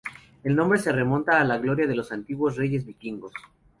El 0.43 0.55
nombre 0.55 0.79
se 0.79 0.91
remonta 0.91 1.39
a 1.39 1.43
la 1.43 1.59
gloria 1.59 1.85
de 1.85 1.93
los 1.93 2.11
antiguos 2.11 2.57
reyes 2.57 2.87
vikingos. 2.87 3.33